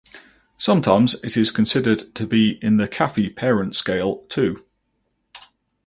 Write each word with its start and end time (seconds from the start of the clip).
Sometimes 0.57 1.13
it 1.23 1.37
is 1.37 1.51
considered 1.51 2.15
to 2.15 2.25
be 2.25 2.57
in 2.63 2.77
the 2.77 2.87
Kafi 2.87 3.35
parent 3.35 3.75
scale 3.75 4.23
too. 4.29 4.65